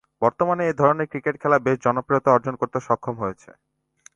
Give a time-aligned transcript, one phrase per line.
[0.21, 3.49] বর্তমানে এ ধরনের ক্রিকেট খেলা বেশ জনপ্রিয়তা অর্জন করতে সক্ষম হয়েছে।